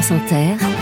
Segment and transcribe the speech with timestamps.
[0.00, 0.77] France Inter,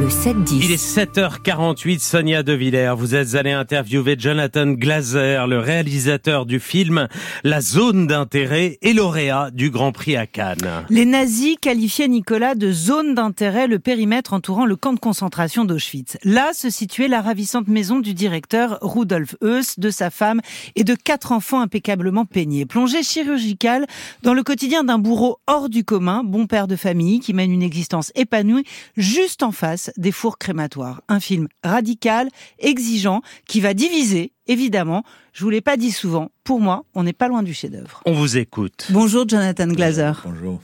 [0.00, 0.60] le 7-10.
[0.64, 2.94] Il est 7h48, Sonia De Villers.
[2.96, 7.06] Vous êtes allé interviewer Jonathan Glazer, le réalisateur du film
[7.44, 10.86] La zone d'intérêt et lauréat du Grand Prix à Cannes.
[10.88, 16.16] Les nazis qualifiaient Nicolas de zone d'intérêt le périmètre entourant le camp de concentration d'Auschwitz.
[16.24, 20.40] Là se situait la ravissante maison du directeur Rudolf Heuss, de sa femme
[20.76, 22.64] et de quatre enfants impeccablement peignés.
[22.64, 23.86] Plongée chirurgicale
[24.22, 27.62] dans le quotidien d'un bourreau hors du commun, bon père de famille qui mène une
[27.62, 28.64] existence épanouie
[28.96, 31.02] juste en face des fours crématoires.
[31.08, 35.04] Un film radical, exigeant, qui va diviser, évidemment.
[35.32, 36.30] Je vous l'ai pas dit souvent.
[36.44, 38.02] Pour moi, on n'est pas loin du chef-d'œuvre.
[38.06, 38.88] On vous écoute.
[38.90, 40.22] Bonjour Jonathan Glazer.
[40.24, 40.60] Bonjour.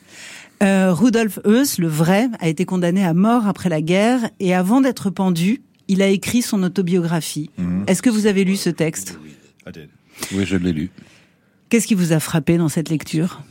[0.62, 4.80] Euh, Rudolf Heuss, le vrai, a été condamné à mort après la guerre et avant
[4.80, 7.50] d'être pendu, il a écrit son autobiographie.
[7.86, 9.18] Est-ce que vous avez lu ce texte?
[9.66, 9.88] I did.
[10.32, 10.90] Oui, je l'ai lu.
[11.68, 13.42] Qu'est-ce qui vous a frappé dans cette lecture?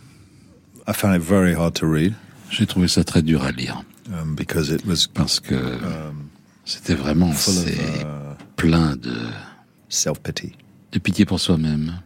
[0.88, 2.14] I found it very hard to read
[2.50, 6.30] J'ai trouvé ça très dur à lire um, because it was parce que um,
[6.66, 9.16] c'était vraiment full of c'est uh, plein de,
[9.90, 10.54] self-pity.
[10.92, 12.00] de pitié pour soi-même.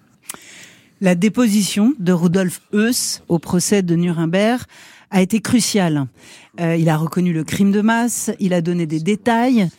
[1.02, 4.62] La déposition de Rudolf Heuss au procès de Nuremberg
[5.12, 6.08] a été cruciale.
[6.60, 9.70] Euh, il a reconnu le crime de masse, il a donné des détails.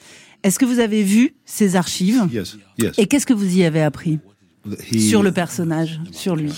[0.42, 2.98] Est-ce que vous avez vu ces archives Yes, yes.
[2.98, 4.19] Et qu'est-ce que vous y avez appris
[4.91, 6.53] He, sur le personnage, sur lui?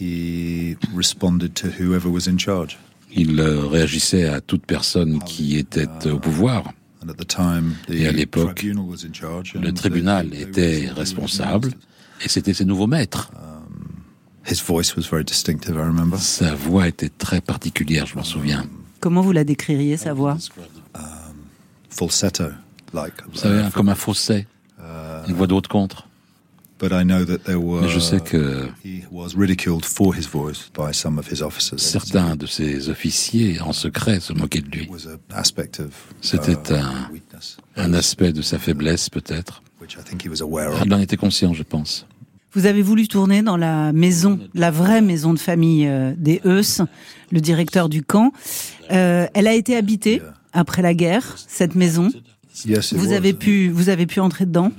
[0.00, 2.78] He responded to whoever was in charge.
[3.14, 6.72] Il euh, réagissait à toute personne qui était au pouvoir.
[7.02, 11.72] And at the time, the Et à l'époque, Le tribunal était responsable
[12.22, 13.30] et c'était ses nouveaux maîtres.
[14.46, 16.18] His voice was very distinctive, I remember.
[16.18, 18.64] Sa voix était très particulière, je m'en souviens.
[18.98, 20.36] Comment vous la décririez, sa voix?
[21.88, 22.44] Falsetto,
[22.94, 23.14] like.
[23.30, 24.46] Vous savez, uh, comme un fausset,
[25.28, 26.08] une voix d'autre contre.
[26.82, 31.78] Mais je sais que he was ridiculed for his voice by some of his officers.
[31.78, 34.84] certains de ses officiers en secret se moquaient de lui.
[34.84, 36.80] It was an aspect of C'était uh,
[37.76, 39.62] un- aspect de sa faiblesse, peut-être.
[39.80, 40.82] which I think he was aware of.
[40.84, 42.06] Il en était conscient, je pense.
[42.52, 46.80] Vous avez voulu tourner dans la maison, la vraie maison de famille euh, des Heuss,
[47.30, 48.32] le directeur du camp.
[48.90, 50.20] Euh, elle a été habitée
[50.52, 52.10] après la guerre, cette maison.
[53.12, 54.72] Avez pu, vous avez pu entrer dedans?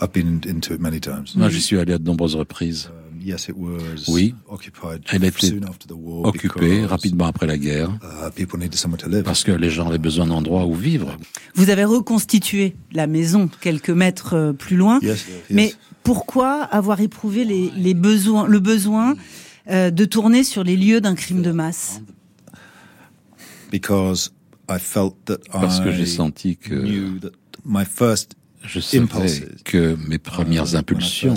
[0.00, 1.34] I've been into it many times.
[1.36, 2.90] Moi, j'y suis allé à de nombreuses reprises.
[2.90, 4.08] Um, yes, it was.
[4.08, 4.34] Oui.
[4.48, 5.00] occupied.
[5.12, 8.98] Elle était soon after the war Occupée rapidement après la guerre, Uh, people needed somewhere
[9.00, 9.22] to live.
[9.22, 11.16] parce que les gens avaient besoin d'endroits où vivre.
[11.54, 14.98] Vous avez reconstitué la maison quelques mètres euh, plus loin.
[15.50, 15.72] Mais
[16.02, 19.14] pourquoi avoir éprouvé les, les besoins, le besoin
[19.70, 22.00] euh, de tourner sur les lieux d'un crime de masse?
[23.70, 24.32] Because
[24.68, 26.74] I felt that Parce que j'ai senti que
[28.66, 31.34] je savais que mes uh, premières impulsions,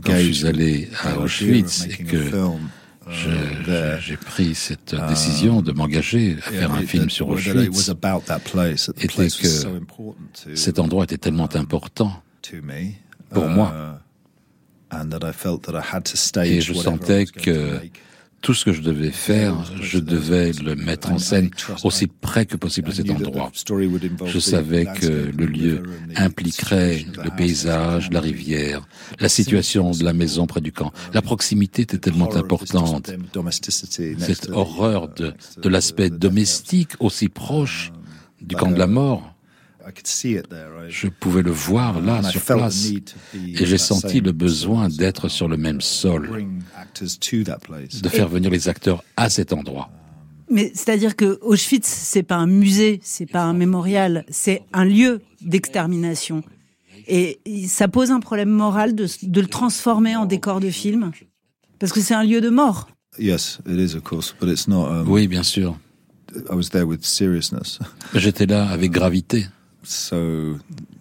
[0.00, 6.36] quand je suis allé à Auschwitz et que uh, j'ai pris cette décision de m'engager
[6.38, 7.90] à faire un film sur Auschwitz.
[8.98, 10.16] était que important
[10.54, 12.92] Cet endroit était tellement important to me.
[13.30, 14.00] pour uh, moi.
[14.90, 17.80] And that I felt that I had to stage et je sentais que.
[18.42, 21.50] Tout ce que je devais faire, je devais le mettre en scène
[21.84, 23.50] aussi près que possible de cet endroit.
[24.26, 25.82] Je savais que le lieu
[26.16, 28.86] impliquerait le paysage, la rivière,
[29.18, 30.92] la situation de la maison près du camp.
[31.12, 33.10] La proximité était tellement importante.
[34.18, 37.92] Cette horreur de, to de l'aspect domestique aussi proche
[38.40, 39.35] du camp de la mort.
[40.88, 42.90] Je pouvais le voir là, sur felt the place.
[42.90, 46.62] need to be Et j'ai senti same le besoin d'être sur le même sol, bring
[46.76, 48.02] actors to that place.
[48.02, 49.90] de faire venir les acteurs à cet endroit.
[50.50, 55.20] Mais c'est-à-dire que Auschwitz, c'est pas un musée, c'est pas un mémorial, c'est un lieu
[55.40, 56.42] d'extermination.
[57.08, 57.38] Et
[57.68, 61.12] ça pose un problème moral de, de le transformer en décor de film,
[61.78, 62.88] parce que c'est un lieu de mort.
[63.18, 64.88] Yes, it is of course, but it's not.
[64.88, 65.76] Um, Oui, bien sûr.
[66.50, 67.78] I was there with seriousness,
[68.14, 69.46] J'étais là avec gravité.
[69.86, 70.58] So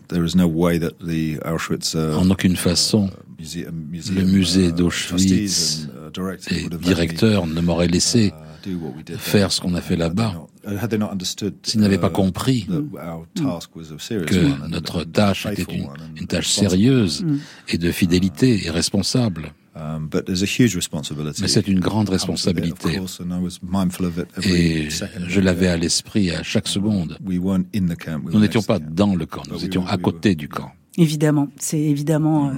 [0.07, 4.71] there is no way that the Auschwitz uh, En aucune façon, museum, le musée uh,
[4.71, 9.51] d'Auschwitz, uh, me, directeurs ne m'auraient laissé uh, do what we did faire there.
[9.51, 10.33] ce qu'on a fait Had they là-bas.
[10.33, 13.99] not- had they not understood, s'ils n'avaient pas uh, compris that our task was a
[13.99, 16.69] serious que notre and tâche a était faithful une, one and une tâche responsible.
[16.69, 17.25] sérieuse
[17.69, 19.53] et de fidélité et responsable.
[19.77, 21.41] Um, but there's a huge responsibility.
[21.41, 22.95] Mais c'est une grande responsabilité.
[22.97, 26.67] course, and I was mindful of it every Et je l'avais à l'esprit à chaque
[26.69, 27.17] seconde.
[27.25, 28.21] We weren't in the camp.
[28.23, 28.95] we Nous n'étions pas to the camp.
[28.95, 30.71] dans le camp, nous we étions were- à côté du camp.
[30.97, 32.51] Évidemment, c'est évidemment euh,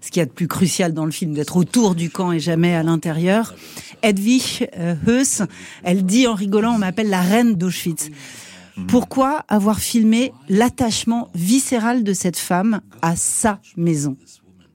[0.00, 2.40] ce qu'il y a de plus crucial dans le film, d'être autour du camp et
[2.40, 3.54] jamais à l'intérieur.
[4.02, 5.42] Edwige euh, Heuss,
[5.82, 8.08] elle dit en rigolant, on m'appelle la reine d'Auschwitz.
[8.88, 14.16] Pourquoi avoir filmé l'attachement viscéral de cette femme à sa maison?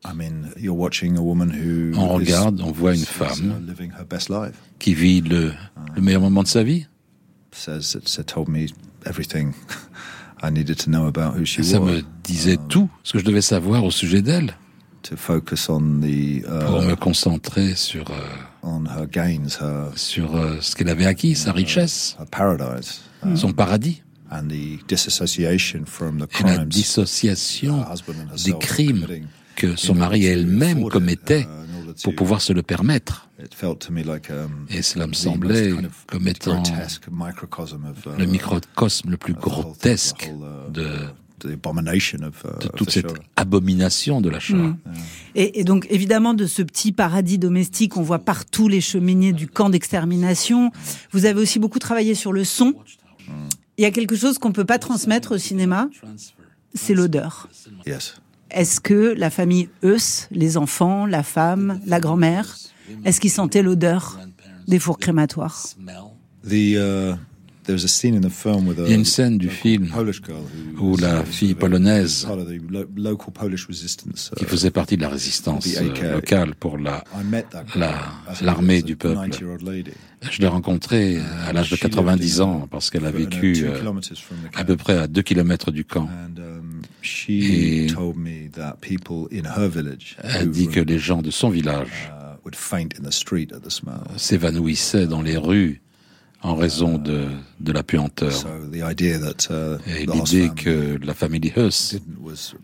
[0.09, 3.91] I mean, you're watching a woman who On regarde, on voit une femme uh, living
[3.91, 4.55] her best life.
[4.79, 5.53] qui vit le,
[5.95, 6.85] le meilleur moment de sa vie.
[7.51, 8.67] says it, it told me
[9.05, 9.53] everything
[10.43, 11.85] I needed to know about who she Ça was.
[11.91, 14.53] me disait tout ce que je devais savoir au sujet d'elle
[15.03, 18.13] the pour uh, me concentrer sur euh,
[18.63, 24.01] on her gains, her, sur euh, ce qu'elle avait acquis, sa richesse, uh, son paradis,
[24.29, 27.85] and the disassociation from the et la crimes dissociation
[28.43, 29.05] des crimes
[29.57, 31.45] que son mari to elle-même order
[32.03, 33.27] pour pouvoir se le permettre.
[33.43, 35.73] It felt to me like, um, Et cela me the semblait
[36.07, 40.87] comme étant uh, le microcosme le plus grotesque uh, de,
[41.45, 44.75] uh, de toute the cette abomination de la Shoah.
[45.35, 49.47] Et, et donc, évidemment, de ce petit paradis domestique, on voit partout les cheminées du
[49.47, 50.71] camp d'extermination.
[51.11, 52.73] Vous avez aussi beaucoup travaillé sur le son.
[53.77, 55.89] Il y a quelque chose qu'on peut pas transmettre au cinéma,
[56.73, 57.49] c'est l'odeur.
[57.85, 58.15] Yes.
[58.51, 62.57] Est-ce que la famille Eus, les enfants, la femme, la grand-mère,
[63.05, 64.19] est-ce qu'ils sentaient l'odeur
[64.67, 65.65] des fours crématoires?
[66.47, 67.15] The uh,
[67.69, 69.89] Il y a une scène du film
[70.79, 72.25] où la was fille polonaise
[73.67, 74.31] resistance.
[74.37, 77.03] qui uh, faisait partie de la résistance euh, locale pour la...
[77.75, 79.19] La- l'armée du peuple.
[79.19, 79.91] 90-year-old lady.
[80.31, 83.13] Je l'ai rencontrée à l'âge de She lived 90 in, ans parce qu'elle a uh,
[83.13, 83.93] vécu two euh,
[84.55, 86.09] à peu près à 2 kilomètres du camp.
[87.03, 91.21] Um, Et- told me that people in her village Elle who dit que les gens
[91.21, 92.49] de son village uh,
[94.17, 95.81] s'évanouissaient dans les rues
[96.41, 97.27] en raison de,
[97.59, 98.31] de la puanteur.
[98.31, 101.97] So the idea that uh, Et l'idée que la famille Huss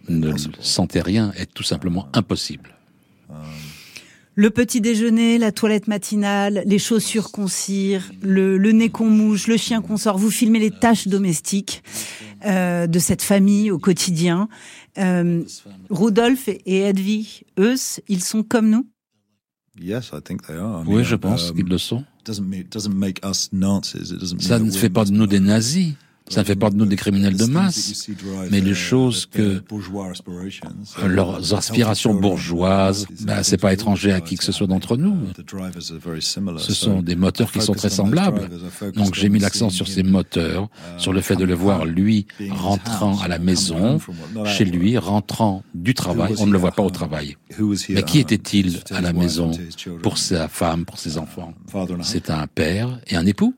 [0.09, 2.75] ne sentait rien est tout simplement impossible.
[4.35, 9.45] Le petit déjeuner, la toilette matinale, les chaussures qu'on cire, le, le nez qu'on mouche,
[9.47, 10.17] le chien qu'on sort.
[10.17, 11.83] Vous filmez les tâches domestiques
[12.45, 14.49] euh, de cette famille au quotidien.
[14.97, 15.43] Euh,
[15.91, 17.75] Rudolf et Edwig, eux,
[18.07, 18.87] ils sont comme nous?
[19.79, 20.83] Yes, I think they are.
[20.83, 22.03] I Oui, mean, je pense um, qu'ils le sont.
[22.25, 24.09] doesn't mean, doesn't make us Nazis.
[24.11, 25.93] It doesn't mean Ça ne fait pas de nous des nazis,
[26.29, 28.07] ça ne fait pas de nous des criminels de masse,
[28.49, 29.61] mais les choses que
[31.05, 35.17] leurs aspirations bourgeoises, ben, c'est pas étranger à qui que ce soit d'entre nous.
[36.57, 38.49] Ce sont des moteurs qui sont très semblables.
[38.95, 43.19] Donc j'ai mis l'accent sur ces moteurs, sur le fait de le voir, lui, rentrant
[43.21, 43.99] à la maison,
[44.45, 46.35] chez lui, rentrant du travail.
[46.39, 47.37] On ne le voit pas au travail.
[47.89, 49.51] Mais qui était-il à la maison
[50.01, 51.53] pour sa femme, pour ses enfants?
[52.01, 53.53] C'est un père et un époux.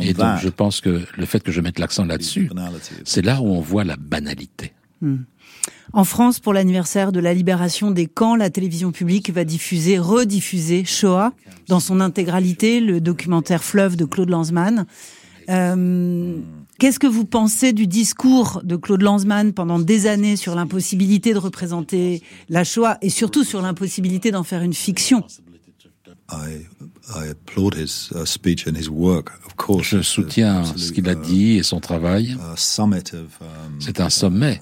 [0.00, 2.50] Et donc je pense que le fait que je mette l'accent là-dessus,
[3.04, 4.72] c'est là où on voit la banalité.
[5.92, 10.84] En France, pour l'anniversaire de la libération des camps, la télévision publique va diffuser, rediffuser
[10.84, 11.32] Shoah
[11.68, 14.86] dans son intégralité, le documentaire Fleuve de Claude Lanzmann.
[15.48, 16.34] Euh,
[16.78, 21.38] Qu'est-ce que vous pensez du discours de Claude Lanzmann pendant des années sur l'impossibilité de
[21.38, 25.24] représenter la Shoah et surtout sur l'impossibilité d'en faire une fiction?
[29.82, 32.36] Je soutiens ce qu'il a dit et son travail.
[33.78, 34.60] C'est un sommet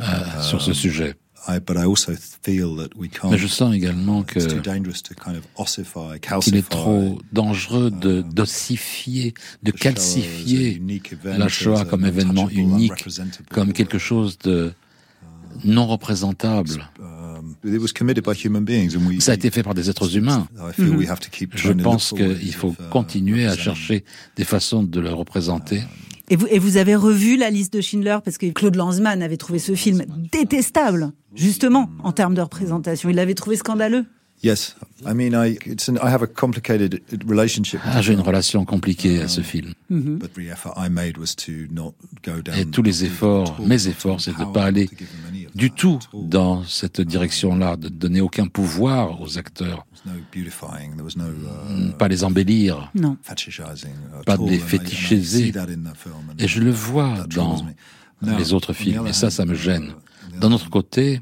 [0.00, 1.16] euh, sur ce sujet.
[3.30, 4.40] Mais je sens également que
[6.40, 10.80] qu'il est trop dangereux de d'ossifier, de calcifier
[11.24, 12.92] la Shoah comme événement unique,
[13.50, 14.72] comme quelque chose de
[15.64, 16.88] non représentable.
[19.18, 20.48] Ça a été fait par des êtres humains.
[20.78, 24.04] Je pense qu'il faut continuer à chercher
[24.36, 25.82] des façons de le représenter.
[26.30, 29.36] Et vous, et vous avez revu la liste de Schindler parce que Claude Lanzmann avait
[29.36, 33.08] trouvé ce film détestable, justement, en termes de représentation.
[33.08, 34.04] Il l'avait trouvé scandaleux.
[34.42, 34.74] Yes,
[35.04, 37.80] I mean, I, it's an, I have a complicated relationship.
[37.84, 39.74] Ah, j'ai une relation compliquée à ce film.
[39.90, 43.86] But the effort I made was to not go down Et tous les efforts, mes
[43.88, 44.88] efforts, c'est de ne pas aller
[45.54, 49.86] du tout dans cette direction-là, de donner aucun pouvoir aux acteurs,
[51.98, 53.16] pas les embellir, Non.
[54.26, 55.52] pas de les fétichiser.
[56.38, 57.64] Et je le vois dans
[58.22, 59.94] les autres films, et ça, ça me gêne.
[60.40, 61.20] D'un autre côté,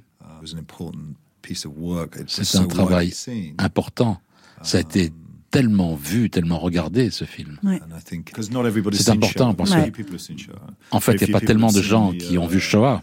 [2.26, 3.12] c'est un travail
[3.58, 4.20] important.
[4.62, 5.12] Ça a été
[5.50, 7.58] tellement vu, tellement regardé, ce film.
[7.62, 7.80] Ouais.
[8.92, 9.90] C'est important parce Ouais.
[9.90, 10.02] que,
[10.90, 13.02] en fait, il n'y a pas tellement de gens qui ont vu Shoah.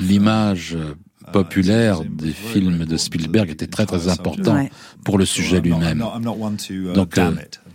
[0.00, 0.94] L'image euh,
[1.32, 4.70] populaire des films de Spielberg était très très important Ouais.
[5.04, 5.98] pour le sujet lui-même.
[6.94, 7.32] Donc, euh,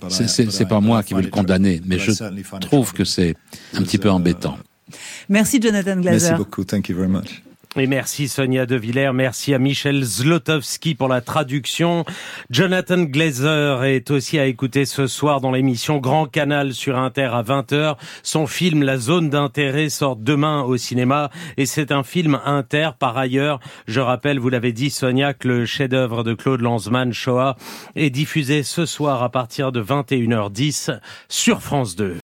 [0.10, 2.12] c'est- pas moi qui veux le condamner, mais je
[2.60, 3.36] trouve que c'est
[3.74, 4.58] un petit peu embêtant.
[5.30, 6.38] Merci Jonathan Merci Glazer.
[6.38, 6.64] beaucoup.
[6.64, 7.44] Thank you very much.
[7.76, 12.06] Et merci Sonia De Villers, merci à Michel Zlotowski pour la traduction.
[12.52, 17.42] Jonathan Glazer est aussi à écouter ce soir dans l'émission Grand Canal sur Inter à
[17.42, 17.96] 20h.
[18.22, 23.18] Son film La zone d'intérêt sort demain au cinéma et c'est un film inter par
[23.18, 23.60] ailleurs.
[23.88, 27.56] Je rappelle, vous l'avez dit Sonia, que le chef-d'œuvre de Claude Lanzmann, Shoah,
[27.96, 32.20] est diffusé ce soir à partir de 21h10 sur France 2.